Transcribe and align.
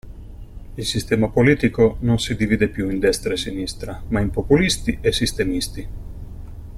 Il 0.77 0.83
sistema 0.83 1.29
politico 1.29 1.97
non 1.99 2.19
si 2.19 2.35
divide 2.35 2.69
più 2.69 2.89
in 2.89 2.97
destra 2.97 3.33
e 3.33 3.37
sinistra, 3.37 4.01
ma 4.07 4.19
in 4.19 4.31
populisti 4.31 4.97
e 4.99 5.11
sistemisti. 5.11 5.87